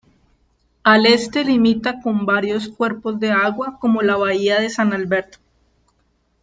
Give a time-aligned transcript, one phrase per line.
[0.81, 5.37] Al este limita con varios cuerpos de agua como la bahía de San Alberto.